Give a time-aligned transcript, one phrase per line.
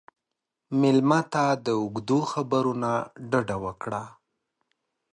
[0.79, 2.93] مېلمه ته د اوږدو خبرو نه
[3.29, 4.03] ډډه وکړه.